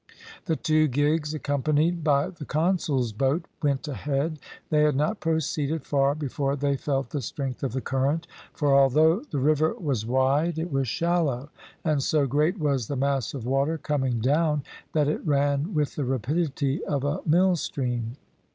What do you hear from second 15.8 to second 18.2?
the rapidity of a mill stream.